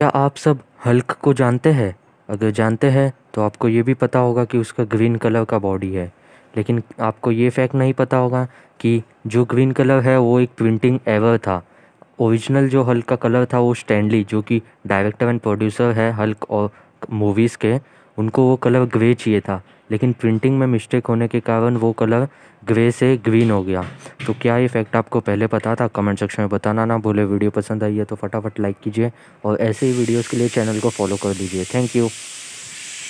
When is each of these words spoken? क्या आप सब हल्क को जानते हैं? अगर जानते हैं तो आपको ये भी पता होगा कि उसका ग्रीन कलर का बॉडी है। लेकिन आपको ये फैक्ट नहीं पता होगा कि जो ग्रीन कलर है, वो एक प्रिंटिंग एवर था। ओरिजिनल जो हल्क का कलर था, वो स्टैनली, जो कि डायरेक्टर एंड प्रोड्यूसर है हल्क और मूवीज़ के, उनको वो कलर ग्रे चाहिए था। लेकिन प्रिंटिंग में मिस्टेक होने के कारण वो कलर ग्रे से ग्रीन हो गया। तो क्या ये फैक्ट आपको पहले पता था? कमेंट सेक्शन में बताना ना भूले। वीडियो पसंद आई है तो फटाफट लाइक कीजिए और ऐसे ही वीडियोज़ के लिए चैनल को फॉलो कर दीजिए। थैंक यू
क्या 0.00 0.08
आप 0.08 0.36
सब 0.36 0.58
हल्क 0.86 1.12
को 1.22 1.32
जानते 1.34 1.70
हैं? 1.70 1.96
अगर 2.28 2.50
जानते 2.50 2.86
हैं 2.86 3.12
तो 3.34 3.42
आपको 3.42 3.68
ये 3.68 3.82
भी 3.82 3.94
पता 3.94 4.18
होगा 4.18 4.44
कि 4.44 4.58
उसका 4.58 4.84
ग्रीन 4.84 5.16
कलर 5.16 5.44
का 5.44 5.58
बॉडी 5.58 5.92
है। 5.94 6.12
लेकिन 6.56 6.82
आपको 7.00 7.32
ये 7.32 7.50
फैक्ट 7.50 7.74
नहीं 7.74 7.92
पता 7.92 8.16
होगा 8.16 8.44
कि 8.80 9.02
जो 9.26 9.44
ग्रीन 9.44 9.72
कलर 9.72 10.00
है, 10.00 10.18
वो 10.18 10.40
एक 10.40 10.50
प्रिंटिंग 10.56 10.98
एवर 11.08 11.38
था। 11.38 11.62
ओरिजिनल 12.18 12.68
जो 12.68 12.82
हल्क 12.82 13.04
का 13.04 13.16
कलर 13.16 13.46
था, 13.46 13.58
वो 13.58 13.74
स्टैनली, 13.74 14.24
जो 14.24 14.42
कि 14.42 14.62
डायरेक्टर 14.86 15.26
एंड 15.26 15.40
प्रोड्यूसर 15.40 15.92
है 15.92 16.12
हल्क 16.12 16.50
और 16.50 16.70
मूवीज़ 17.10 17.56
के, 17.58 17.80
उनको 18.18 18.42
वो 18.42 18.56
कलर 18.56 18.84
ग्रे 18.84 19.14
चाहिए 19.14 19.40
था। 19.40 19.62
लेकिन 19.90 20.12
प्रिंटिंग 20.12 20.58
में 20.58 20.66
मिस्टेक 20.66 21.06
होने 21.06 21.28
के 21.28 21.40
कारण 21.40 21.76
वो 21.76 21.92
कलर 21.92 22.28
ग्रे 22.64 22.90
से 22.90 23.16
ग्रीन 23.16 23.50
हो 23.50 23.62
गया। 23.62 23.84
तो 24.26 24.34
क्या 24.42 24.56
ये 24.58 24.68
फैक्ट 24.68 24.96
आपको 24.96 25.20
पहले 25.20 25.46
पता 25.46 25.74
था? 25.74 25.86
कमेंट 25.88 26.18
सेक्शन 26.18 26.42
में 26.42 26.48
बताना 26.50 26.84
ना 26.84 26.96
भूले। 26.98 27.24
वीडियो 27.24 27.50
पसंद 27.50 27.84
आई 27.84 27.96
है 27.96 28.04
तो 28.04 28.16
फटाफट 28.16 28.60
लाइक 28.60 28.76
कीजिए 28.84 29.10
और 29.44 29.58
ऐसे 29.60 29.86
ही 29.86 29.92
वीडियोज़ 29.98 30.30
के 30.30 30.36
लिए 30.36 30.48
चैनल 30.48 30.80
को 30.80 30.90
फॉलो 30.90 31.16
कर 31.16 31.34
दीजिए। 31.34 31.64
थैंक 31.64 31.96
यू 31.96 32.08